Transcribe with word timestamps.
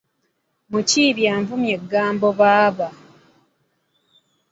Mukiibi 0.71 1.23
anvumye 1.35 1.71
eggambo 1.79 2.27
baaba! 2.39 2.87